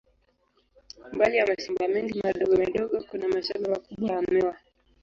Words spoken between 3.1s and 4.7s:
mashamba makubwa ya miwa.